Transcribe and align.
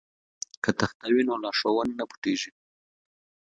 که 0.63 0.71
تخته 0.79 1.05
وي 1.13 1.23
نو 1.27 1.33
لارښوونه 1.43 1.93
نه 1.99 2.05
پټیږي. 2.09 2.51